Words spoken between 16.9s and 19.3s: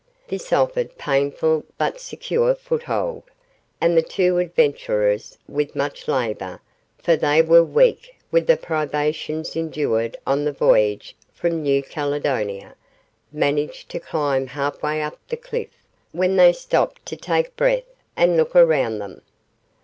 to take breath and look around them.